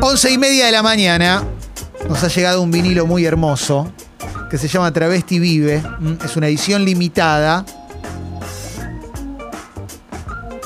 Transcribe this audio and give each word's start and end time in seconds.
Once 0.00 0.30
y 0.30 0.38
media 0.38 0.66
de 0.66 0.72
la 0.72 0.82
mañana 0.82 1.42
nos 2.08 2.22
ha 2.22 2.28
llegado 2.28 2.62
un 2.62 2.70
vinilo 2.70 3.06
muy 3.06 3.24
hermoso 3.24 3.92
que 4.50 4.58
se 4.58 4.68
llama 4.68 4.92
Travesti 4.92 5.38
Vive. 5.38 5.82
Mm, 6.00 6.14
Es 6.24 6.36
una 6.36 6.48
edición 6.48 6.84
limitada 6.84 7.64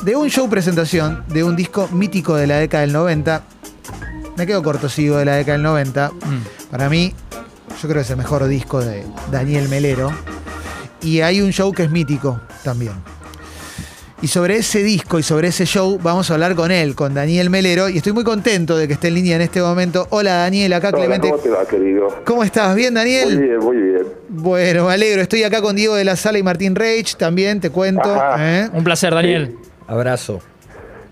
de 0.03 0.17
un 0.17 0.29
show 0.29 0.49
presentación 0.49 1.25
de 1.29 1.45
un 1.45 1.55
disco 1.57 1.89
mítico 1.93 2.35
de 2.35 2.47
la 2.47 2.57
década 2.57 2.83
del 2.83 2.93
90. 2.93 3.43
Me 4.37 4.47
quedo 4.47 4.63
corto, 4.63 4.89
sigo 4.89 5.17
de 5.17 5.25
la 5.25 5.35
década 5.37 5.55
del 5.55 5.63
90. 5.63 6.11
Para 6.71 6.89
mí, 6.89 7.15
yo 7.81 7.89
creo 7.89 7.95
que 7.95 8.01
es 8.01 8.11
el 8.11 8.17
mejor 8.17 8.47
disco 8.47 8.81
de 8.81 9.05
Daniel 9.31 9.69
Melero. 9.69 10.11
Y 11.03 11.21
hay 11.21 11.41
un 11.41 11.53
show 11.53 11.73
que 11.73 11.85
es 11.85 11.91
mítico 11.91 12.41
también. 12.65 12.93
Y 14.21 14.27
sobre 14.27 14.57
ese 14.57 14.83
disco 14.83 15.21
y 15.21 15.23
sobre 15.23 15.49
ese 15.49 15.65
show 15.65 15.97
vamos 16.03 16.29
a 16.31 16.35
hablar 16.35 16.57
con 16.57 16.73
él, 16.73 16.97
con 16.97 17.15
Daniel 17.15 17.51
Melero. 17.51 17.89
Y 17.89 17.99
estoy 17.99 18.13
muy 18.13 18.25
contento 18.25 18.77
de 18.77 18.89
que 18.89 18.95
esté 18.95 19.09
en 19.09 19.15
línea 19.15 19.37
en 19.37 19.43
este 19.43 19.61
momento. 19.61 20.09
Hola 20.11 20.39
Daniel, 20.39 20.73
acá 20.73 20.89
Hola, 20.89 20.99
Clemente. 20.99 21.31
¿Cómo 21.31 21.41
te 21.43 21.51
va, 21.51 21.65
querido? 21.65 22.09
¿Cómo 22.25 22.43
estás? 22.43 22.75
¿Bien, 22.75 22.93
Muy 22.95 23.01
Daniel? 23.01 23.39
bien, 23.41 23.59
muy 23.59 23.77
bien. 23.77 24.03
Bueno, 24.29 24.87
me 24.87 24.93
alegro. 24.93 25.23
Estoy 25.23 25.45
acá 25.45 25.63
con 25.63 25.77
Diego 25.77 25.95
de 25.95 26.05
la 26.05 26.17
Sala 26.17 26.39
y 26.39 26.43
Martín 26.43 26.75
Reich 26.75 27.15
también, 27.15 27.61
te 27.61 27.71
cuento. 27.71 28.13
¿eh? 28.39 28.69
Un 28.73 28.83
placer, 28.83 29.15
Daniel. 29.15 29.55
Abrazo. 29.87 30.41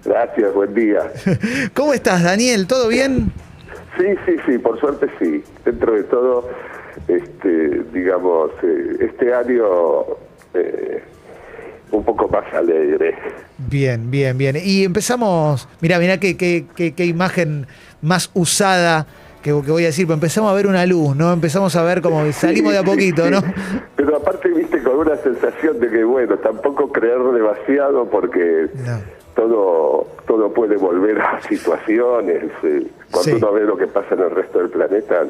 Gracias, 0.04 0.52
buen 0.52 0.74
día. 0.74 1.00
¿Cómo 1.74 1.94
estás, 1.94 2.24
Daniel? 2.24 2.66
¿Todo 2.66 2.88
bien? 2.88 3.32
Sí, 3.96 4.04
sí, 4.26 4.32
sí, 4.46 4.58
por 4.58 4.80
suerte 4.80 5.06
sí. 5.20 5.44
Dentro 5.64 5.92
de 5.94 6.02
todo, 6.02 6.48
este, 7.06 7.82
digamos, 7.92 8.50
eh, 8.64 8.96
este 9.00 9.32
año 9.32 9.64
eh, 10.54 11.02
un 11.90 12.04
poco 12.04 12.28
más 12.28 12.52
alegre. 12.54 13.14
Bien, 13.58 14.10
bien, 14.10 14.36
bien. 14.36 14.56
Y 14.62 14.84
empezamos, 14.84 15.68
mira, 15.80 15.98
mira 15.98 16.18
qué, 16.18 16.36
qué, 16.36 16.66
qué- 16.74 16.92
qué 16.94 17.04
imagen 17.06 17.66
más 18.02 18.30
usada 18.34 19.06
que, 19.42 19.50
que 19.64 19.70
voy 19.70 19.84
a 19.84 19.86
decir, 19.86 20.06
pero 20.06 20.14
empezamos 20.14 20.50
a 20.50 20.54
ver 20.54 20.66
una 20.66 20.84
luz, 20.86 21.14
¿no? 21.16 21.32
Empezamos 21.32 21.74
a 21.76 21.82
ver 21.84 22.02
como 22.02 22.30
salimos 22.32 22.72
de 22.72 22.78
a 22.78 22.82
poquito, 22.82 23.30
¿no? 23.30 23.40
Pero 23.96 24.16
aparte, 24.16 24.48
viste, 24.48 24.82
con 24.82 24.96
una 24.98 25.16
sensación 25.16 25.78
de 25.80 25.88
que, 25.88 26.02
bueno, 26.04 26.36
tampoco 26.38 26.90
creer 26.92 27.18
demasiado 27.18 28.08
porque 28.10 28.66
No. 28.84 28.98
todo 29.36 30.06
todo 30.26 30.52
puede 30.52 30.76
volver 30.76 31.20
a 31.20 31.40
situaciones. 31.48 32.44
eh, 32.64 32.86
cuando 33.12 33.22
Sí. 33.30 33.32
uno 33.36 33.52
ve 33.52 33.60
lo 33.64 33.76
que 33.76 33.86
pasa 33.86 34.14
en 34.14 34.20
el 34.22 34.30
resto 34.32 34.58
del 34.58 34.70
planeta, 34.70 35.24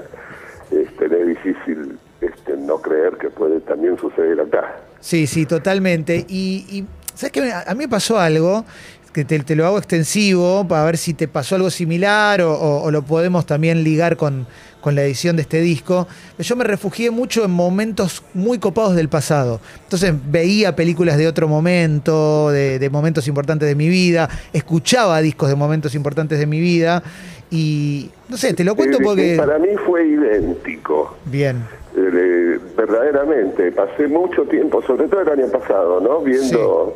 este, 0.71 1.05
es 1.07 1.27
difícil 1.29 1.99
este, 2.21 2.57
no 2.57 2.81
creer 2.81 3.17
que 3.21 3.31
puede 3.31 3.61
también 3.61 3.97
suceder 3.99 4.41
acá. 4.41 4.77
Sí, 5.01 5.27
sí, 5.27 5.47
totalmente. 5.47 6.25
Y, 6.29 6.65
y 6.71 6.85
¿sabes 7.15 7.33
qué? 7.33 7.53
A 7.53 7.73
mí 7.75 7.79
me 7.85 7.89
pasó 7.89 8.19
algo 8.19 8.65
que 9.13 9.25
te, 9.25 9.39
te 9.41 9.57
lo 9.57 9.65
hago 9.67 9.79
extensivo 9.79 10.67
para 10.69 10.85
ver 10.85 10.99
si 10.99 11.15
te 11.15 11.27
pasó 11.29 11.55
algo 11.55 11.71
similar 11.71 12.43
o, 12.43 12.53
o- 12.53 12.83
o 12.83 12.91
lo 12.91 13.01
podemos 13.03 13.47
también 13.47 13.83
ligar 13.83 14.17
con, 14.19 14.47
con 14.83 14.95
la 14.95 15.03
edición 15.05 15.37
de 15.37 15.43
este 15.43 15.63
disco. 15.63 16.07
Yo 16.39 16.55
me 16.55 16.65
refugié 16.65 17.11
mucho 17.11 17.43
en 17.45 17.51
momentos 17.51 18.23
muy 18.35 18.59
copados 18.59 18.95
del 18.95 19.09
pasado. 19.09 19.59
Entonces 19.85 20.13
veía 20.31 20.77
películas 20.77 21.17
de 21.17 21.29
otro 21.29 21.49
momento, 21.49 22.51
de, 22.51 22.79
de 22.79 22.91
momentos 22.91 23.27
importantes 23.27 23.67
de 23.69 23.75
mi 23.75 23.89
vida, 23.89 24.29
escuchaba 24.53 25.23
discos 25.23 25.49
de 25.49 25.55
momentos 25.55 25.95
importantes 25.95 26.39
de 26.39 26.45
mi 26.47 26.61
vida 26.61 27.03
y 27.51 28.11
no 28.29 28.37
sé, 28.37 28.55
te 28.55 28.65
lo 28.65 28.75
cuento 28.75 28.99
porque... 29.03 29.37
Para 29.37 29.59
mí 29.59 29.69
fue 29.85 30.07
idéntico. 30.07 31.17
Bien, 31.25 31.63
Eh, 31.97 32.59
verdaderamente, 32.77 33.73
pasé 33.73 34.07
mucho 34.07 34.43
tiempo, 34.43 34.83
sobre 34.83 35.09
todo 35.09 35.23
el 35.23 35.29
año 35.31 35.49
pasado, 35.49 35.99
¿no? 36.01 36.21
Viendo, 36.21 36.95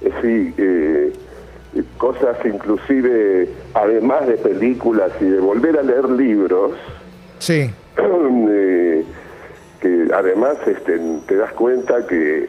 eh, 0.00 0.10
sí, 0.20 0.54
eh, 0.58 1.12
eh, 1.76 1.82
cosas 1.98 2.36
inclusive, 2.44 3.48
además 3.74 4.26
de 4.26 4.34
películas 4.38 5.12
y 5.20 5.26
de 5.26 5.38
volver 5.38 5.78
a 5.78 5.82
leer 5.82 6.08
libros, 6.10 6.72
sí, 7.38 7.70
eh, 8.50 9.04
que 9.80 10.08
además 10.12 10.56
este, 10.66 10.98
te 11.28 11.36
das 11.36 11.52
cuenta 11.52 12.04
que 12.06 12.48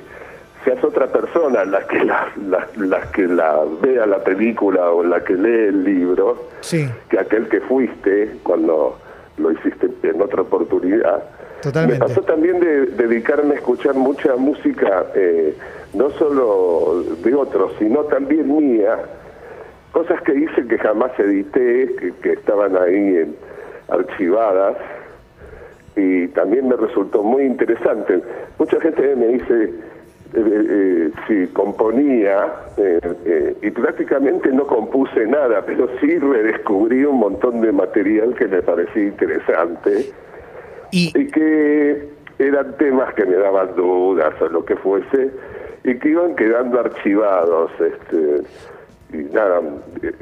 seas 0.69 0.84
otra 0.84 1.07
persona 1.07 1.66
la 1.66 1.80
que 1.88 2.03
la, 2.03 2.28
la, 2.47 2.68
la 2.78 3.12
que 3.12 3.24
la 3.28 3.59
vea 3.81 4.06
la 4.06 4.24
película 4.24 4.91
o 4.91 5.03
la 5.03 5.24
que 5.24 5.34
lee 5.34 5.68
el 5.69 5.84
libro, 5.84 6.38
sí, 6.62 6.88
que 7.09 7.19
aquel 7.19 7.47
que 7.50 7.59
fuiste 7.62 8.31
cuando 8.44 8.97
lo 9.38 9.52
hiciste 9.52 9.90
en 10.03 10.22
otra 10.22 10.41
oportunidad. 10.44 11.24
Totalmente. 11.62 12.00
Me 12.02 12.08
pasó 12.08 12.22
también 12.22 12.59
de 12.59 12.85
dedicarme 12.88 13.56
a 13.56 13.58
escuchar 13.58 13.96
mucha 13.96 14.35
música, 14.35 15.06
eh, 15.16 15.56
no 15.94 16.09
solo 16.12 17.03
de 17.24 17.34
otros, 17.35 17.74
sino 17.79 18.02
también 18.06 18.56
mía, 18.56 18.97
cosas 19.91 20.22
que 20.22 20.35
hice 20.35 20.68
que 20.68 20.78
jamás 20.78 21.12
edité, 21.19 21.96
que, 22.00 22.13
que 22.22 22.34
estaban 22.34 22.78
ahí 22.78 23.18
en- 23.18 23.35
archivadas, 23.90 24.78
y 25.96 26.28
también 26.29 26.68
me 26.69 26.75
resultó 26.75 27.24
muy 27.24 27.44
interesante. 27.44 28.22
Mucha 28.59 28.79
gente 28.79 29.16
me 29.16 29.28
dice 29.29 29.74
eh, 30.34 30.41
eh, 30.69 31.12
si 31.28 31.47
componía, 31.53 32.53
eh, 32.78 33.00
eh, 33.25 33.56
y 33.63 33.72
prácticamente 33.72 34.51
no 34.51 34.67
compuse 34.67 35.25
nada, 35.25 35.62
pero 35.66 35.90
sí 36.00 36.19
redescubrí 36.19 37.03
un 37.03 37.19
montón 37.19 37.62
de 37.62 37.72
material 37.72 38.35
que 38.35 38.47
me 38.47 38.62
parecía 38.62 39.03
interesante 39.03 40.12
y, 40.91 41.12
y 41.17 41.28
que 41.28 42.09
eran 42.40 42.78
temas 42.78 43.13
que 43.16 43.25
me 43.25 43.35
daban 43.35 43.75
dudas 43.75 44.34
o 44.41 44.47
lo 44.47 44.63
que 44.63 44.75
fuese 44.78 45.31
y 45.84 45.95
que 45.95 46.09
iban 46.09 46.35
quedando 46.35 46.79
archivados 46.79 47.72
este 47.79 48.44
y 49.11 49.23
nada 49.34 49.61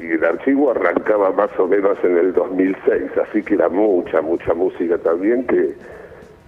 y 0.00 0.06
el 0.06 0.24
archivo 0.24 0.70
arrancaba 0.70 1.30
más 1.32 1.50
o 1.58 1.66
menos 1.66 1.98
en 2.02 2.16
el 2.16 2.32
2006 2.32 3.10
así 3.28 3.42
que 3.42 3.54
era 3.54 3.68
mucha 3.68 4.22
mucha 4.22 4.54
música 4.54 4.98
también 4.98 5.46
que 5.46 5.74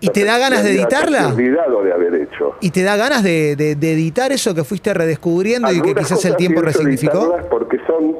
¿Y 0.00 0.08
te 0.10 0.24
da 0.24 0.38
ganas 0.38 0.64
de 0.64 0.70
editarla? 0.72 1.28
olvidado 1.28 1.82
de 1.82 1.92
haber 1.92 2.14
hecho 2.14 2.54
¿Y 2.60 2.70
te 2.70 2.82
da 2.82 2.96
ganas 2.96 3.22
de, 3.22 3.54
de- 3.56 3.74
de 3.76 3.92
editar 3.92 4.32
eso 4.32 4.54
que 4.54 4.64
fuiste 4.64 4.92
redescubriendo 4.94 5.68
y 5.70 5.74
que 5.80 5.88
Algunas 5.90 6.08
quizás 6.08 6.24
el 6.24 6.36
tiempo 6.36 6.62
resignificó? 6.62 7.36
porque 7.50 7.78
son 7.86 8.16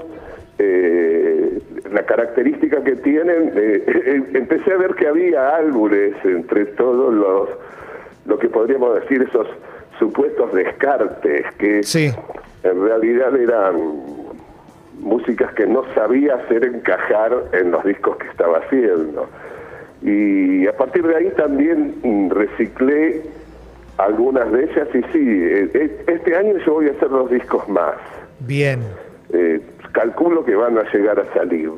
eh, 0.58 1.58
la 1.92 2.02
característica 2.04 2.82
que 2.84 2.96
tienen. 2.96 3.52
eh, 3.56 3.84
eh, 3.86 4.22
empecé 4.34 4.72
a 4.72 4.76
ver 4.76 4.94
que 4.94 5.06
había 5.08 5.56
álbumes 5.56 6.14
entre 6.24 6.66
todos 6.66 7.14
los, 7.14 7.48
lo 8.26 8.38
que 8.38 8.48
podríamos 8.48 9.00
decir 9.00 9.22
esos 9.22 9.46
supuestos 9.98 10.52
descartes, 10.52 11.44
que 11.58 11.82
Sí. 11.82 12.10
en 12.62 12.82
realidad 12.84 13.34
eran 13.36 13.76
músicas 14.98 15.52
que 15.54 15.66
no 15.66 15.82
sabía 15.94 16.34
hacer 16.34 16.64
encajar 16.64 17.32
en 17.52 17.70
los 17.70 17.82
discos 17.84 18.16
que 18.18 18.28
estaba 18.28 18.58
haciendo. 18.58 19.28
Y 20.02 20.66
a 20.66 20.76
partir 20.76 21.06
de 21.06 21.16
ahí 21.16 21.30
también 21.36 21.94
mm, 22.02 22.30
reciclé 22.30 23.22
algunas 23.98 24.50
de 24.50 24.64
ellas 24.64 24.88
y 24.94 25.02
sí, 25.12 25.18
eh, 25.22 25.70
eh, 25.74 26.04
este 26.06 26.34
año 26.34 26.54
yo 26.64 26.74
voy 26.74 26.88
a 26.88 26.92
hacer 26.92 27.08
dos 27.10 27.30
discos 27.30 27.68
más. 27.68 27.94
Bien. 28.40 28.80
Eh, 29.32 29.60
calculo 29.92 30.44
que 30.44 30.54
van 30.54 30.78
a 30.78 30.90
llegar 30.90 31.20
a 31.20 31.34
salir. 31.34 31.70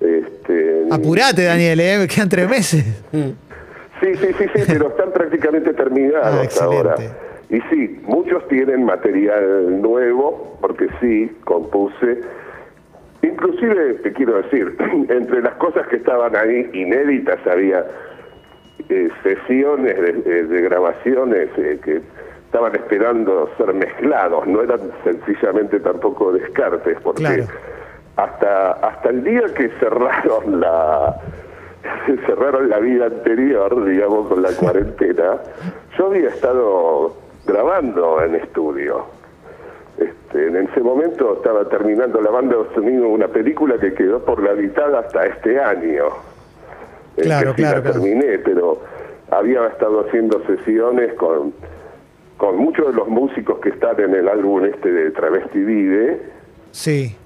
Este, 0.00 0.84
Apurate, 0.90 1.44
Daniel, 1.44 1.80
¿eh? 1.80 1.98
Me 1.98 2.08
quedan 2.08 2.28
tres 2.28 2.48
meses. 2.48 2.84
Sí, 3.12 4.14
sí, 4.14 4.26
sí, 4.38 4.44
sí, 4.54 4.62
pero 4.66 4.88
están 4.88 5.12
prácticamente 5.12 5.72
terminados 5.74 6.26
Ah, 6.40 6.42
excelente. 6.44 6.76
ahora. 6.76 6.96
Y 7.50 7.60
sí, 7.70 8.00
muchos 8.04 8.46
tienen 8.48 8.84
material 8.84 9.80
nuevo, 9.80 10.58
porque 10.60 10.88
sí, 11.00 11.30
compuse. 11.44 12.20
Inclusive, 13.22 13.94
te 14.02 14.12
quiero 14.12 14.36
decir, 14.42 14.76
entre 15.08 15.42
las 15.42 15.54
cosas 15.54 15.86
que 15.88 15.96
estaban 15.96 16.34
ahí 16.36 16.70
inéditas 16.72 17.38
había 17.46 17.84
eh, 18.88 19.08
sesiones 19.22 19.96
de, 20.00 20.12
de- 20.12 20.44
de 20.44 20.60
grabaciones 20.62 21.48
eh, 21.56 21.78
que 21.84 22.00
estaban 22.46 22.74
esperando 22.76 23.50
ser 23.58 23.74
mezclados, 23.74 24.46
no 24.46 24.62
eran 24.62 24.80
sencillamente 25.04 25.80
tampoco 25.80 26.32
descartes, 26.32 26.96
porque 27.02 27.22
Claro. 27.24 27.44
hasta 28.16 28.72
hasta 28.72 29.10
el 29.10 29.22
día 29.24 29.42
que 29.54 29.68
cerraron 29.80 30.60
la 30.60 31.16
cerraron 32.26 32.68
la 32.70 32.78
vida 32.78 33.06
anterior, 33.06 33.84
digamos, 33.84 34.28
con 34.28 34.42
la 34.42 34.50
cuarentena, 34.58 35.38
yo 35.98 36.06
había 36.06 36.28
estado 36.28 37.16
grabando 37.46 38.22
en 38.22 38.36
estudio. 38.36 39.04
Este, 40.28 40.46
en 40.46 40.56
ese 40.56 40.80
momento 40.80 41.34
estaba 41.36 41.64
terminando 41.68 42.20
la 42.20 42.30
banda 42.30 42.56
de 42.56 42.74
sonido 42.74 43.08
una 43.08 43.28
película 43.28 43.78
que 43.78 43.94
quedó 43.94 44.22
por 44.24 44.42
la 44.42 44.52
mitad 44.54 44.94
hasta 44.94 45.26
este 45.26 45.58
año. 45.58 46.06
Eh, 47.16 47.22
Claro, 47.22 47.50
sí 47.50 47.62
claro, 47.62 47.76
la 47.78 47.82
claro. 47.82 48.00
terminé, 48.00 48.38
pero 48.38 48.78
había 49.30 49.66
estado 49.66 50.06
haciendo 50.06 50.44
sesiones 50.46 51.14
con, 51.14 51.52
con 52.36 52.56
muchos 52.58 52.88
de 52.88 52.92
los 52.92 53.08
músicos 53.08 53.58
que 53.60 53.70
están 53.70 53.98
en 54.00 54.14
el 54.14 54.28
álbum 54.28 54.64
este 54.66 54.92
de 54.92 55.10
Travesti 55.12 55.58
Vive. 55.58 56.20
Sí. 56.72 57.16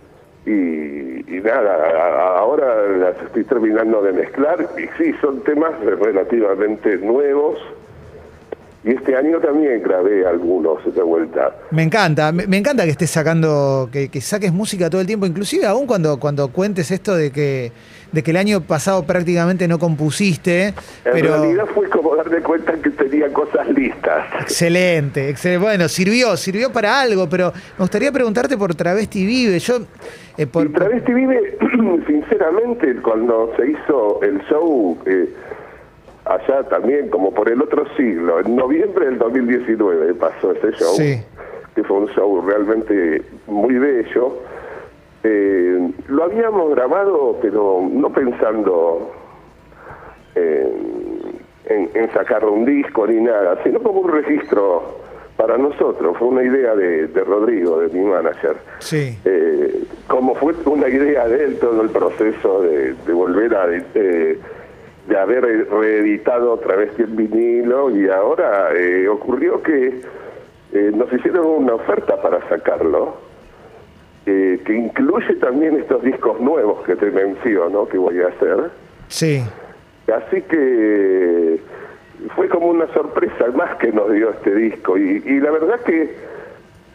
Y, 0.46 1.36
y 1.36 1.40
nada, 1.40 2.38
ahora 2.38 2.88
las 2.98 3.20
estoy 3.22 3.44
terminando 3.44 4.02
de 4.02 4.12
mezclar 4.12 4.66
y 4.76 5.02
sí, 5.02 5.12
son 5.20 5.42
temas 5.42 5.72
relativamente 5.80 6.96
nuevos 6.98 7.58
y 8.84 8.90
este 8.90 9.14
año 9.14 9.38
también 9.38 9.80
grabé 9.80 10.26
algunos 10.26 10.82
de 10.92 11.02
vuelta. 11.02 11.54
Me 11.70 11.84
encanta, 11.84 12.32
me, 12.32 12.48
me 12.48 12.56
encanta 12.56 12.82
que 12.82 12.90
estés 12.90 13.10
sacando, 13.10 13.88
que, 13.92 14.08
que 14.08 14.20
saques 14.20 14.52
música 14.52 14.90
todo 14.90 15.00
el 15.00 15.06
tiempo, 15.06 15.24
inclusive 15.24 15.66
aún 15.66 15.86
cuando, 15.86 16.18
cuando 16.18 16.48
cuentes 16.48 16.90
esto 16.90 17.14
de 17.14 17.30
que, 17.30 17.70
de 18.10 18.22
que 18.24 18.32
el 18.32 18.36
año 18.36 18.60
pasado 18.60 19.04
prácticamente 19.04 19.68
no 19.68 19.78
compusiste. 19.78 20.68
En 20.68 20.74
pero 21.12 21.36
realidad 21.36 21.66
fue 21.72 21.88
como 21.90 22.16
darme 22.16 22.40
cuenta 22.42 22.72
que 22.74 22.90
tenía 22.90 23.32
cosas 23.32 23.68
listas. 23.68 24.26
Excelente, 24.40 25.28
excelente. 25.28 25.64
Bueno, 25.64 25.88
sirvió, 25.88 26.36
sirvió 26.36 26.72
para 26.72 27.00
algo, 27.00 27.28
pero 27.28 27.52
me 27.52 27.82
gustaría 27.84 28.10
preguntarte 28.10 28.56
por 28.58 28.74
Travesti 28.74 29.24
Vive. 29.24 29.60
Yo, 29.60 29.76
eh, 30.36 30.46
por, 30.48 30.66
Y 30.66 30.72
Travesti 30.72 31.12
Vive, 31.12 31.56
sinceramente, 32.08 32.96
cuando 32.96 33.52
se 33.56 33.70
hizo 33.70 34.20
el 34.22 34.40
show 34.48 34.98
eh, 35.06 35.32
allá 36.34 36.62
también, 36.68 37.08
como 37.08 37.32
por 37.32 37.48
el 37.48 37.60
otro 37.62 37.84
siglo, 37.96 38.40
en 38.40 38.56
noviembre 38.56 39.06
del 39.06 39.18
2019 39.18 40.14
pasó 40.14 40.52
ese 40.52 40.72
show, 40.72 40.94
Sí. 40.96 41.22
que 41.74 41.84
fue 41.84 41.98
un 41.98 42.08
show 42.08 42.40
realmente 42.46 43.22
muy 43.46 43.74
bello. 43.78 44.38
Eh, 45.24 45.90
lo 46.08 46.24
habíamos 46.24 46.70
grabado, 46.74 47.38
pero 47.40 47.80
no 47.90 48.10
pensando 48.12 49.10
en, 50.34 51.32
en- 51.66 51.90
en 51.94 52.12
sacar 52.12 52.44
un 52.44 52.64
disco 52.64 53.06
ni 53.06 53.20
nada, 53.20 53.58
sino 53.62 53.80
como 53.80 54.00
un 54.00 54.10
registro 54.10 55.00
para 55.36 55.56
nosotros. 55.58 56.16
Fue 56.18 56.28
una 56.28 56.42
idea 56.42 56.74
de, 56.74 57.06
de 57.08 57.24
Rodrigo, 57.24 57.80
de 57.80 57.88
mi 57.96 58.04
manager. 58.04 58.56
Sí. 58.80 59.16
Eh, 59.24 59.84
como 60.08 60.34
fue 60.34 60.54
una 60.66 60.88
idea 60.88 61.26
de 61.28 61.44
él 61.44 61.58
todo 61.58 61.82
el 61.82 61.90
proceso 61.90 62.62
de, 62.62 62.94
de 62.94 63.12
volver 63.12 63.54
a 63.54 63.66
eh, 63.94 64.38
de 65.06 65.18
haber 65.18 65.68
reeditado 65.68 66.52
otra 66.52 66.76
vez 66.76 66.98
el 66.98 67.06
vinilo 67.06 67.90
y 67.90 68.08
ahora 68.08 68.70
eh, 68.74 69.08
ocurrió 69.08 69.62
que 69.62 70.00
eh, 70.72 70.92
nos 70.94 71.12
hicieron 71.12 71.46
una 71.46 71.74
oferta 71.74 72.20
para 72.22 72.46
sacarlo 72.48 73.16
eh, 74.26 74.60
que 74.64 74.74
incluye 74.74 75.34
también 75.34 75.76
estos 75.78 76.02
discos 76.02 76.40
nuevos 76.40 76.84
que 76.84 76.94
te 76.94 77.10
menciono 77.10 77.88
que 77.88 77.98
voy 77.98 78.20
a 78.22 78.28
hacer 78.28 78.70
Sí. 79.08 79.42
Así 80.12 80.40
que 80.42 81.60
fue 82.34 82.48
como 82.48 82.68
una 82.68 82.86
sorpresa 82.94 83.46
más 83.54 83.76
que 83.76 83.92
nos 83.92 84.10
dio 84.10 84.30
este 84.30 84.54
disco. 84.54 84.96
Y, 84.96 85.22
y 85.26 85.40
la 85.40 85.50
verdad 85.50 85.80
que 85.80 86.14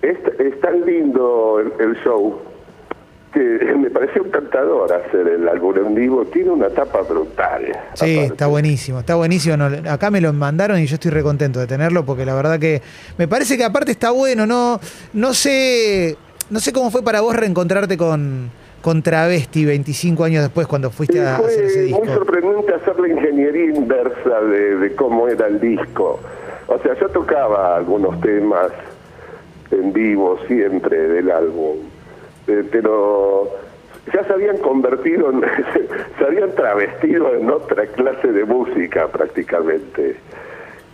es, 0.02 0.18
es 0.40 0.60
tan 0.62 0.86
lindo 0.86 1.60
el, 1.60 1.74
el 1.80 1.96
show 2.04 2.40
que 3.34 3.40
me 3.78 3.90
pareció 3.90 4.26
encantador 4.26 4.92
hacer 4.94 5.28
el 5.28 5.48
álbum 5.48 5.78
en 5.78 5.96
vivo. 5.96 6.26
Tiene 6.26 6.52
una 6.52 6.70
tapa 6.70 7.02
brutal. 7.02 7.66
Sí, 7.94 8.14
aparte. 8.18 8.26
está 8.26 8.48
buenísimo, 8.48 9.00
está 9.00 9.16
buenísimo. 9.16 9.58
No, 9.58 9.66
acá 9.92 10.10
me 10.12 10.22
lo 10.22 10.32
mandaron 10.34 10.80
y 10.80 10.86
yo 10.86 10.96
estoy 10.96 11.12
recontento 11.12 11.60
de 11.60 11.68
tenerlo 11.68 12.06
porque 12.06 12.26
la 12.26 12.36
verdad 12.36 12.60
que 12.60 12.82
me 13.18 13.28
parece 13.28 13.58
que 13.58 13.64
aparte 13.64 13.92
está 13.92 14.12
bueno, 14.12 14.46
no, 14.46 14.80
no 15.14 15.34
sé, 15.34 16.18
no 16.50 16.60
sé 16.60 16.74
cómo 16.74 16.92
fue 16.92 17.04
para 17.04 17.22
vos 17.22 17.36
reencontrarte 17.36 17.98
con, 17.98 18.50
con 18.82 19.02
Travesti 19.02 19.66
25 19.66 20.24
años 20.24 20.44
después 20.44 20.68
cuando 20.68 20.90
fuiste 20.92 21.20
a 21.22 21.38
hacer 21.38 21.66
ese 21.66 21.74
fue 21.74 21.82
disco. 21.84 22.00
muy 22.00 22.14
sorprendente 22.14 22.74
hacer 22.74 23.00
la 23.00 23.08
ingeniería 23.10 23.66
inversa 23.76 24.42
de, 24.42 24.78
de 24.78 24.96
cómo 24.96 25.28
era 25.28 25.48
el 25.48 25.60
disco. 25.60 26.20
O 26.68 26.80
sea, 26.80 26.94
yo 27.00 27.08
tocaba 27.10 27.78
algunos 27.78 28.20
temas 28.22 28.72
en 29.72 29.94
vivo 29.94 30.38
siempre 30.48 30.98
del 30.98 31.32
álbum, 31.32 31.78
eh, 32.48 32.64
pero 32.72 33.50
ya 34.14 34.24
se 34.24 34.34
habían 34.34 34.58
convertido, 34.58 35.30
en, 35.32 35.42
se 36.18 36.26
habían 36.26 36.52
travestido 36.56 37.34
en 37.36 37.50
otra 37.50 37.86
clase 37.88 38.32
de 38.32 38.46
música 38.46 39.08
prácticamente. 39.08 40.16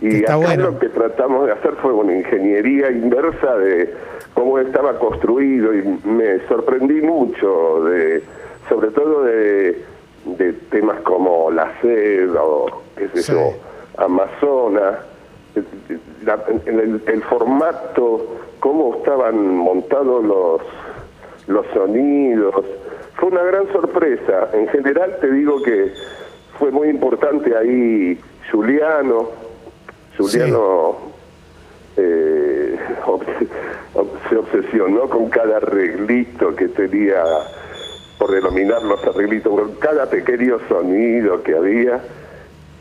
Y 0.00 0.16
Está 0.16 0.34
acá 0.34 0.46
bueno. 0.46 0.70
lo 0.72 0.78
que 0.78 0.88
tratamos 0.88 1.46
de 1.46 1.52
hacer 1.52 1.74
fue 1.80 1.92
una 1.92 2.14
ingeniería 2.14 2.90
inversa 2.90 3.56
de 3.56 3.94
cómo 4.34 4.58
estaba 4.58 4.98
construido 4.98 5.72
y 5.72 5.82
me 6.04 6.40
sorprendí 6.48 7.00
mucho 7.00 7.84
de, 7.84 8.22
sobre 8.68 8.88
todo 8.90 9.22
de, 9.22 9.82
de 10.26 10.52
temas 10.70 11.00
como 11.02 11.50
la 11.52 11.72
sed 11.80 12.28
o 12.36 12.82
qué 12.96 13.08
sé 13.14 13.22
Sí. 13.22 13.32
yo, 13.32 13.52
Amazonas, 13.96 14.96
la- 16.24 16.44
el, 16.66 17.00
el 17.06 17.22
formato, 17.22 18.26
cómo 18.60 18.96
estaban 18.96 19.56
montados 19.56 20.24
los, 20.24 20.60
los 21.46 21.66
sonidos. 21.68 22.64
Fue 23.16 23.28
una 23.28 23.42
gran 23.42 23.70
sorpresa. 23.72 24.50
En 24.52 24.68
general 24.68 25.16
te 25.20 25.30
digo 25.30 25.62
que 25.62 25.92
fue 26.58 26.70
muy 26.70 26.88
importante 26.88 27.56
ahí 27.56 28.18
Juliano. 28.50 29.28
Juliano 30.16 30.96
eh, 31.96 32.78
se 34.28 34.36
obsesionó 34.36 35.08
con 35.08 35.28
cada 35.28 35.56
arreglito 35.58 36.54
que 36.54 36.68
tenía, 36.68 37.22
por 38.18 38.30
denominar 38.30 38.82
los 38.82 39.04
arreglitos, 39.04 39.52
con 39.52 39.74
cada 39.76 40.08
pequeño 40.08 40.58
sonido 40.68 41.42
que 41.42 41.56
había. 41.56 42.00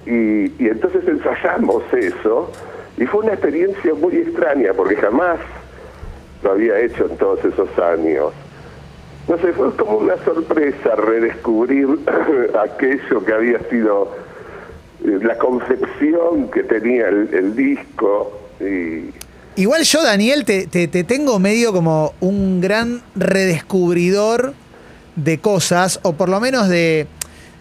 Y, 0.05 0.63
y 0.63 0.67
entonces 0.67 1.07
ensayamos 1.07 1.83
eso 1.93 2.51
y 2.97 3.05
fue 3.05 3.21
una 3.21 3.33
experiencia 3.33 3.93
muy 3.93 4.17
extraña 4.17 4.73
porque 4.73 4.95
jamás 4.97 5.39
lo 6.43 6.51
había 6.51 6.79
hecho 6.79 7.05
en 7.05 7.17
todos 7.17 7.43
esos 7.45 7.69
años. 7.79 8.33
No 9.33 9.39
sé, 9.39 9.51
fue 9.53 9.75
como 9.75 9.97
una 9.97 10.15
sorpresa 10.23 10.95
redescubrir 10.95 11.87
aquello 12.63 13.25
que 13.25 13.33
había 13.33 13.67
sido 13.67 14.15
eh, 15.03 15.17
la 15.23 15.39
concepción 15.39 16.51
que 16.51 16.61
tenía 16.61 17.07
el, 17.07 17.55
disco 17.55 18.39
Igual 19.55 19.81
yo, 19.85 20.03
Daniel, 20.03 20.45
te, 20.45 20.67
te- 20.67 20.87
te 20.87 21.03
tengo 21.03 21.39
medio 21.39 21.73
como 21.73 22.13
un 22.19 22.61
gran 22.61 23.01
redescubridor 23.15 24.53
de 25.15 25.39
cosas, 25.39 25.99
o 26.03 26.13
por 26.13 26.29
lo 26.29 26.39
menos 26.39 26.69
de 26.69 27.07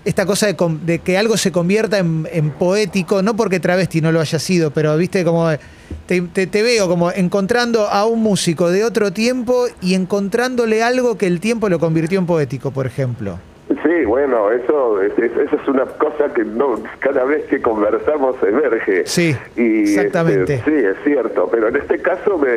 esta 0.04 0.26
cosa 0.26 0.48
de, 0.52 0.98
que 0.98 1.16
algo 1.16 1.38
se 1.38 1.52
convierta 1.52 1.96
en 1.98 2.50
poético, 2.50 3.22
no 3.22 3.34
porque 3.34 3.60
travesti 3.60 4.02
no 4.02 4.12
lo 4.12 4.20
haya 4.20 4.38
sido, 4.38 4.72
pero 4.72 4.94
viste 4.98 5.24
como 5.24 5.48
te, 6.12 6.20
te- 6.20 6.46
te 6.46 6.62
veo 6.62 6.88
como 6.88 7.10
encontrando 7.10 7.86
a 7.88 8.04
un 8.04 8.22
músico 8.22 8.70
de 8.70 8.84
otro 8.84 9.14
tiempo 9.14 9.64
y 9.80 9.94
encontrándole 9.94 10.82
algo 10.82 11.16
que 11.16 11.26
el 11.26 11.40
tiempo 11.40 11.70
lo 11.70 11.78
convirtió 11.78 12.18
en 12.18 12.26
poético, 12.26 12.70
por 12.70 12.84
ejemplo. 12.86 13.38
Sí, 13.82 14.04
bueno, 14.04 14.50
eso 14.52 15.00
es, 15.00 15.18
es- 15.18 15.32
eso 15.34 15.56
es 15.56 15.68
una 15.68 15.86
cosa 15.86 16.30
que 16.34 16.44
no 16.44 16.78
cada 16.98 17.24
vez 17.24 17.44
que 17.46 17.62
conversamos 17.62 18.36
emerge. 18.46 19.06
Sí, 19.06 19.34
y, 19.56 19.80
exactamente. 19.84 20.56
este, 20.56 20.70
sí, 20.70 20.86
es 20.86 20.96
cierto, 21.02 21.48
pero 21.50 21.68
en 21.68 21.76
este 21.76 21.98
caso 22.02 22.36
me 22.36 22.48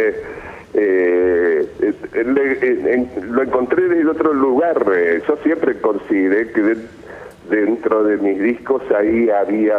eh, 0.74 1.66
eh, 1.82 2.24
le- 2.26 2.94
en- 2.94 3.10
lo 3.32 3.42
encontré 3.44 3.88
desde 3.88 4.10
otro 4.10 4.34
lugar. 4.34 4.86
eh, 4.94 5.22
Yo 5.26 5.38
siempre 5.44 5.80
consideré 5.80 6.52
que 6.52 6.62
de- 6.62 6.78
dentro 7.50 8.04
de 8.04 8.18
mis 8.18 8.38
discos 8.42 8.82
ahí 8.98 9.30
había 9.30 9.78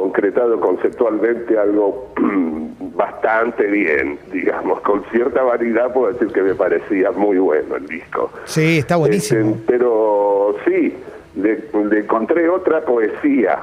concretado 0.00 0.58
conceptualmente 0.60 1.58
algo 1.58 2.08
bastante 2.96 3.66
bien, 3.66 4.18
digamos, 4.32 4.80
con 4.80 5.04
cierta 5.10 5.42
variedad 5.42 5.92
puedo 5.92 6.12
decir 6.12 6.28
que 6.28 6.42
me 6.42 6.54
parecía 6.54 7.10
muy 7.12 7.38
bueno 7.38 7.76
el 7.76 7.86
disco. 7.86 8.30
Sí, 8.44 8.78
está 8.78 8.96
buenísimo. 8.96 9.50
Este, 9.50 9.62
pero 9.66 10.56
sí, 10.64 10.94
le, 11.36 11.64
le 11.84 12.00
encontré 12.00 12.48
otra 12.48 12.80
poesía, 12.84 13.58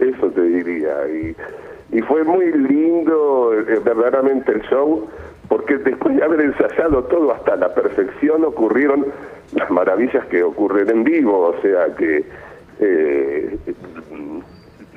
eso 0.00 0.26
te 0.30 0.42
diría. 0.42 0.94
Y, 1.08 1.96
y 1.96 2.02
fue 2.02 2.24
muy 2.24 2.52
lindo 2.52 3.52
eh, 3.54 3.80
verdaderamente 3.84 4.52
el 4.52 4.62
show, 4.62 5.08
porque 5.48 5.76
después 5.78 6.16
de 6.16 6.24
haber 6.24 6.40
ensayado 6.40 7.04
todo 7.04 7.32
hasta 7.32 7.54
la 7.56 7.72
perfección 7.72 8.44
ocurrieron 8.44 9.06
las 9.54 9.70
maravillas 9.70 10.24
que 10.26 10.42
ocurren 10.42 10.88
en 10.90 11.04
vivo, 11.04 11.54
o 11.56 11.60
sea 11.62 11.94
que 11.96 12.24
eh, 12.80 13.56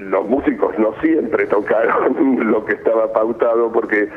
los 0.06 0.28
músicos 0.28 0.78
no 0.80 0.94
siempre 1.02 1.46
tocaron 1.48 2.50
lo 2.52 2.66
que 2.66 2.74
estaba 2.74 3.12
pautado, 3.12 3.72
porque 3.72 4.10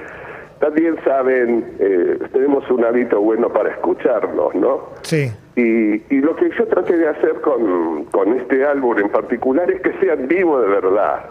también 0.61 0.97
saben, 1.05 1.65
eh, 1.79 2.19
tenemos 2.33 2.69
un 2.71 2.85
hábito 2.85 3.21
bueno 3.21 3.49
para 3.49 3.71
escucharlos, 3.71 4.55
¿no? 4.55 4.81
Sí. 5.03 5.31
Y, 5.55 6.03
y 6.15 6.21
lo 6.21 6.35
que 6.37 6.51
yo 6.51 6.67
traté 6.67 6.97
de 6.97 7.09
hacer 7.09 7.41
con, 7.41 8.05
con 8.07 8.33
este 8.39 8.65
álbum 8.65 8.99
en 8.99 9.09
particular 9.09 9.71
es 9.71 9.81
que 9.81 9.93
sea 10.01 10.17
vivo 10.17 10.61
de 10.61 10.69
verdad. 10.69 11.25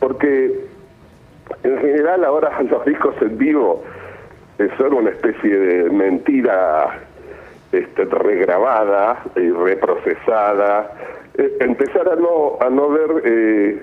Porque 0.00 0.66
en 1.62 1.78
general 1.78 2.24
ahora 2.24 2.62
los 2.70 2.84
discos 2.84 3.14
en 3.20 3.38
vivo 3.38 3.82
eh, 4.58 4.68
son 4.78 4.94
una 4.94 5.10
especie 5.10 5.58
de 5.58 5.90
mentira 5.90 6.98
este, 7.72 8.04
regrabada 8.04 9.22
y 9.36 9.50
reprocesada. 9.50 10.92
Eh, 11.38 11.56
empezar 11.60 12.08
a 12.08 12.16
no, 12.16 12.56
a 12.60 12.70
no 12.70 12.88
ver 12.88 13.22
eh, 13.24 13.80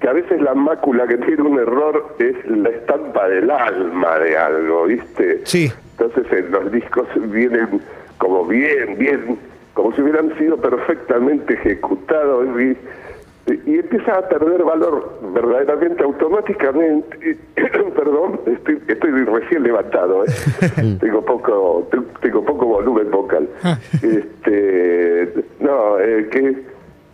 que 0.00 0.08
a 0.08 0.12
veces 0.12 0.40
la 0.40 0.54
mácula 0.54 1.06
que 1.06 1.18
tiene 1.18 1.42
un 1.42 1.58
error 1.58 2.16
es 2.18 2.34
la 2.46 2.70
estampa 2.70 3.28
del 3.28 3.50
alma 3.50 4.18
de 4.18 4.36
algo, 4.36 4.86
¿viste? 4.86 5.40
Sí. 5.44 5.70
Entonces 5.98 6.32
eh, 6.32 6.46
los 6.50 6.72
discos 6.72 7.06
vienen 7.30 7.80
como 8.18 8.44
bien, 8.44 8.98
bien, 8.98 9.38
como 9.74 9.92
si 9.94 10.02
hubieran 10.02 10.36
sido 10.38 10.56
perfectamente 10.56 11.54
ejecutados 11.54 12.46
y 12.60 12.76
y 13.46 13.78
empieza 13.78 14.16
a 14.16 14.28
perder 14.28 14.62
valor 14.62 15.18
verdaderamente 15.34 16.02
automáticamente. 16.02 17.38
Perdón, 17.96 18.40
estoy, 18.46 18.80
estoy 18.86 19.10
recién 19.24 19.62
levantado, 19.62 20.24
¿eh? 20.24 20.28
tengo 21.00 21.24
poco 21.24 21.88
tengo 22.20 22.44
poco 22.44 22.66
volumen 22.66 23.10
vocal. 23.10 23.48
este, 24.02 25.32
no, 25.60 25.98
eh, 25.98 26.28
que 26.30 26.69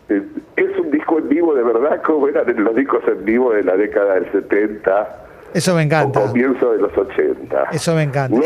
es 0.09 0.79
un 0.79 0.91
disco 0.91 1.19
en 1.19 1.29
vivo 1.29 1.55
de 1.55 1.63
verdad, 1.63 2.03
como 2.03 2.29
eran 2.29 2.47
los 2.63 2.75
discos 2.75 3.03
en 3.09 3.25
vivo 3.25 3.53
de 3.53 3.65
la 3.65 3.77
década 3.77 4.15
del 4.15 4.31
70 4.33 5.26
eso 5.57 5.75
me 5.75 5.83
encanta. 5.83 6.21
O 6.21 6.27
comienzo 6.27 6.71
de 6.73 6.79
los 6.79 6.93
80. 6.97 7.71
Eso 7.73 7.95
me 7.95 8.03
encanta. 8.03 8.37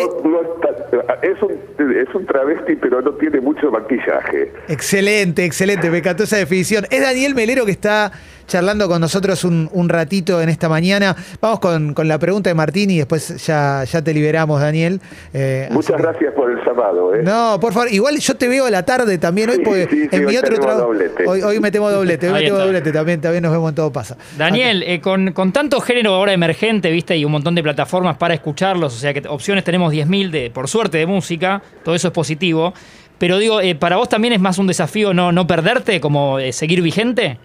es, 1.23 1.43
un, 1.43 1.93
es 1.93 2.15
un 2.15 2.25
travesti, 2.25 2.77
pero 2.77 3.03
no 3.03 3.11
tiene 3.15 3.41
mucho 3.41 3.69
maquillaje. 3.69 4.53
Excelente, 4.69 5.45
excelente. 5.45 5.91
Me 5.91 5.99
encantó 5.99 6.23
esa 6.23 6.37
definición. 6.37 6.87
Es 6.89 7.01
Daniel 7.01 7.35
Melero 7.35 7.65
que 7.65 7.73
está 7.73 8.13
charlando 8.51 8.89
con 8.89 9.01
nosotros 9.01 9.45
un, 9.45 9.89
ratito 9.89 10.43
en 10.43 10.49
esta 10.49 10.69
mañana. 10.69 11.17
Vamos 11.41 11.61
con, 11.61 11.95
la 12.05 12.19
pregunta 12.19 12.51
de 12.51 12.55
Martín 12.55 12.91
y 12.91 12.99
después 12.99 13.45
ya, 13.47 13.85
ya 13.85 14.03
te 14.03 14.13
liberamos, 14.13 14.61
Daniel. 14.61 15.01
Eh, 15.33 15.69
Muchas 15.71 15.97
gracias 16.01 16.35
por 16.35 16.51
el 16.51 16.59
llamado. 16.65 17.15
¿eh? 17.15 17.23
No, 17.23 17.59
por 17.61 17.73
favor, 17.73 17.89
igual 17.93 18.19
yo 18.19 18.37
te 18.37 18.49
veo 18.49 18.67
a 18.67 18.71
la 18.71 18.85
tarde 18.85 19.19
también 19.19 19.51
hoy, 19.51 19.61
porque 19.61 20.09
en 20.11 20.27
mi 20.27 20.37
otro 20.37 20.59
trabajo. 20.59 20.93
Hoy, 21.27 21.43
hoy 21.43 21.61
metemos 21.61 21.93
doblete, 21.93 22.29
hoy 22.29 22.35
metemos 22.35 22.61
doblete, 22.61 22.93
también, 22.93 23.21
también 23.21 23.43
nos 23.43 23.53
vemos 23.53 23.69
en 23.69 23.75
todo 23.75 23.93
pasa. 23.93 24.17
Daniel, 24.37 24.83
eh, 24.83 25.01
con, 25.01 25.33
con 25.33 25.53
tanto 25.53 25.81
género 25.81 26.15
ahora 26.15 26.33
emergente, 26.33 26.91
viste, 26.91 27.00
y 27.17 27.25
un 27.25 27.33
montón 27.33 27.55
de 27.55 27.63
plataformas 27.63 28.17
para 28.17 28.35
escucharlos, 28.35 28.95
o 28.95 28.99
sea 28.99 29.13
que 29.13 29.27
opciones 29.29 29.65
tenemos 29.65 29.93
10.000 29.93 30.31
de, 30.31 30.51
por 30.51 30.69
suerte, 30.69 30.99
de 30.99 31.07
música, 31.07 31.63
todo 31.85 31.95
eso 31.95 32.09
es 32.09 32.15
positivo. 32.15 32.73
Pero 33.19 33.39
digo, 33.39 33.61
eh, 33.61 33.75
¿para 33.75 33.97
vos 33.97 34.09
también 34.09 34.33
es 34.33 34.41
más 34.41 34.59
un 34.59 34.67
desafío 34.67 35.13
no, 35.13 35.31
no 35.31 35.47
perderte, 35.47 36.01
como 36.01 36.39
seguir 36.53 36.81
vigente? 36.81 37.39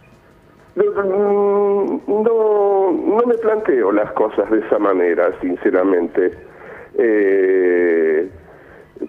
No, 0.76 2.02
no, 2.08 3.22
me 3.26 3.36
planteo 3.36 3.92
las 3.92 4.12
cosas 4.12 4.50
de 4.52 4.60
esa 4.60 4.78
manera, 4.78 5.32
sinceramente. 5.42 6.32
Eh, 6.98 8.30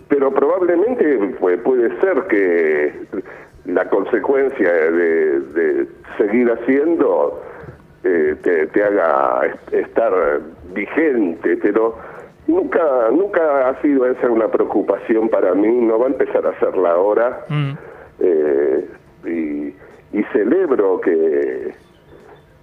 pero 0.08 0.32
probablemente 0.32 1.18
puede 1.38 2.00
ser 2.00 2.26
que 2.28 2.92
la 3.66 3.88
consecuencia 3.88 4.72
de, 4.72 5.86
seguir 6.18 6.50
haciendo 6.50 7.42
eh, 8.06 8.68
te, 8.72 8.82
haga 8.82 9.54
estar 9.72 10.12
vigente, 10.72 11.56
pero 11.56 11.96
nunca 12.46 12.82
nunca 13.10 13.68
ha 13.68 13.80
sido 13.82 14.06
esa 14.06 14.28
una 14.28 14.48
preocupación 14.48 15.28
para 15.28 15.54
mí, 15.54 15.68
no 15.68 15.98
va 15.98 16.06
a 16.06 16.10
empezar 16.10 16.46
a 16.46 16.50
hacerla 16.50 16.90
ahora. 16.92 17.44
Mm. 17.48 17.72
Eh, 18.20 18.88
y 19.24 19.74
y 20.12 20.22
celebro 20.32 21.00
que, 21.00 21.74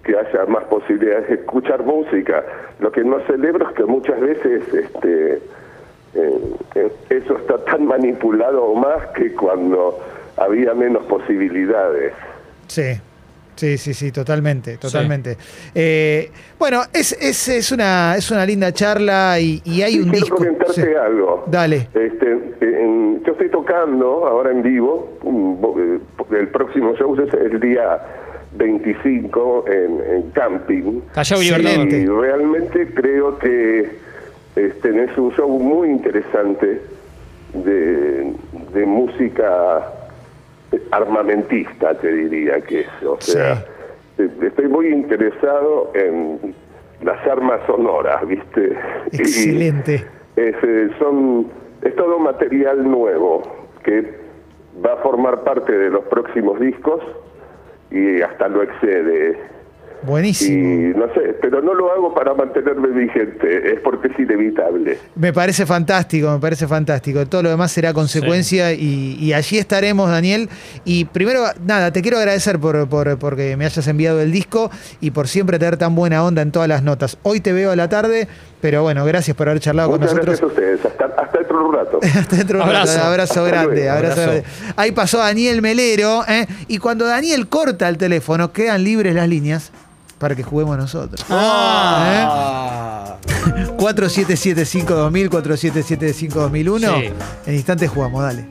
que 0.02 0.18
haya 0.18 0.46
más 0.46 0.64
posibilidades 0.64 1.28
de 1.28 1.34
escuchar 1.36 1.84
música. 1.84 2.44
Lo 2.80 2.90
que 2.90 3.04
no 3.04 3.20
celebro 3.26 3.68
es 3.68 3.76
que 3.76 3.84
muchas 3.84 4.20
veces 4.20 4.62
este, 4.74 5.34
eh, 5.34 6.40
eh, 6.74 6.92
eso 7.10 7.36
está 7.36 7.58
tan 7.64 7.86
manipulado 7.86 8.64
o 8.64 8.74
más 8.74 9.06
que 9.14 9.32
cuando 9.34 9.98
había 10.36 10.74
menos 10.74 11.04
posibilidades. 11.04 12.12
Sí. 12.66 13.00
Sí, 13.56 13.78
sí, 13.78 13.94
sí, 13.94 14.10
totalmente, 14.10 14.76
totalmente. 14.78 15.36
Eh, 15.74 16.30
bueno, 16.58 16.82
es, 16.92 17.12
es, 17.12 17.48
es, 17.48 17.72
una, 17.72 18.16
es 18.16 18.30
una 18.30 18.44
linda 18.44 18.72
charla 18.72 19.38
y, 19.38 19.60
hay 19.82 19.98
un 19.98 20.10
quiero 20.10 20.18
disco. 20.18 20.36
comentarte 20.36 20.96
algo. 20.96 21.44
Dale. 21.46 21.88
Este, 21.94 22.38
yo 23.24 23.32
estoy 23.32 23.48
tocando 23.50 24.26
ahora 24.26 24.50
en 24.50 24.62
vivo, 24.62 25.18
eh, 25.78 25.98
el 26.38 26.48
próximo 26.48 26.94
show 26.96 27.16
es 27.20 27.32
el 27.34 27.60
día 27.60 28.00
25 28.56 29.64
en, 29.68 30.30
camping. 30.32 31.00
y 31.40 32.06
realmente 32.06 32.92
creo 32.94 33.38
que 33.38 33.98
este, 34.56 35.04
es 35.04 35.18
un 35.18 35.32
show 35.32 35.48
muy 35.48 35.90
interesante 35.90 36.80
de, 37.54 38.32
de 38.72 38.86
música 38.86 40.03
armamentista, 40.90 41.94
te 41.94 42.12
diría 42.12 42.60
que 42.60 42.80
es. 42.80 43.02
O 43.06 43.20
sea, 43.20 43.64
eh, 44.18 44.28
estoy 44.42 44.68
muy 44.68 44.88
interesado 44.88 45.90
en 45.94 46.54
las 47.02 47.26
armas 47.26 47.60
sonoras, 47.66 48.26
¿viste? 48.26 48.76
Excelente. 49.12 50.04
es, 50.36 50.54
eh, 50.62 50.90
son, 50.98 51.50
es 51.82 51.94
todo 51.96 52.18
material 52.18 52.88
nuevo 52.88 53.42
que 53.82 54.14
va 54.84 54.94
a 54.94 54.96
formar 54.96 55.44
parte 55.44 55.72
de 55.76 55.90
los 55.90 56.04
próximos 56.04 56.58
discos 56.60 57.02
y 57.90 58.20
hasta 58.22 58.48
lo 58.48 58.62
excede. 58.62 59.38
Buenísimo. 60.06 60.56
Y 60.56 60.98
no 60.98 61.06
sé, 61.14 61.34
pero 61.40 61.62
no 61.62 61.74
lo 61.74 61.90
hago 61.92 62.14
para 62.14 62.34
mantenerme 62.34 62.88
vigente, 62.88 63.72
es 63.72 63.80
porque 63.80 64.08
es 64.08 64.18
inevitable. 64.18 64.98
Me 65.14 65.32
parece 65.32 65.66
fantástico, 65.66 66.30
me 66.30 66.38
parece 66.38 66.66
fantástico. 66.66 67.26
Todo 67.26 67.44
lo 67.44 67.50
demás 67.50 67.72
será 67.72 67.92
consecuencia 67.92 68.72
y, 68.72 69.32
allí 69.32 69.58
estaremos, 69.58 70.10
Daniel. 70.10 70.48
Y 70.84 71.06
primero, 71.06 71.44
nada, 71.64 71.92
te 71.92 72.02
quiero 72.02 72.18
agradecer 72.18 72.58
por, 72.58 72.88
por, 72.88 73.18
porque 73.18 73.56
me 73.56 73.64
hayas 73.64 73.86
enviado 73.88 74.20
el 74.20 74.30
disco 74.32 74.70
y 75.00 75.10
por 75.10 75.28
siempre 75.28 75.58
tener 75.58 75.76
tan 75.76 75.94
buena 75.94 76.24
onda 76.24 76.42
en 76.42 76.52
todas 76.52 76.68
las 76.68 76.82
notas. 76.82 77.18
Hoy 77.22 77.40
te 77.40 77.52
veo 77.52 77.70
a 77.70 77.76
la 77.76 77.88
tarde, 77.88 78.28
pero 78.60 78.82
bueno, 78.82 79.04
gracias 79.04 79.36
por 79.36 79.48
haber 79.48 79.60
charlado 79.60 79.90
con 79.90 80.00
nosotros. 80.00 80.26
Gracias 80.26 80.42
a 80.42 80.46
ustedes, 80.46 80.84
hasta, 80.84 81.04
hasta 81.04 81.38
dentro 81.38 81.58
de 81.58 81.64
un 81.64 81.74
rato. 81.74 82.00
hasta 82.18 82.36
dentro 82.36 82.58
de 82.58 82.64
un 82.64 82.70
rato, 82.70 83.00
abrazo 83.02 83.44
grande, 83.44 83.88
abrazo, 83.88 84.20
grande. 84.20 84.44
Ahí 84.76 84.92
pasó 84.92 85.18
Daniel 85.18 85.62
Melero, 85.62 86.22
¿eh? 86.28 86.46
y 86.68 86.78
cuando 86.78 87.06
Daniel 87.06 87.48
corta 87.48 87.88
el 87.88 87.96
teléfono, 87.96 88.52
quedan 88.52 88.84
libres 88.84 89.14
las 89.14 89.28
líneas 89.28 89.72
para 90.24 90.34
que 90.34 90.42
juguemos 90.42 90.78
nosotros. 90.78 91.22
Ah. 91.28 93.18
¿Eh? 93.20 93.74
4775-2000, 93.76 95.28
4775-2001. 95.28 97.12
En 97.44 97.54
instantes 97.54 97.90
jugamos, 97.90 98.22
dale. 98.22 98.46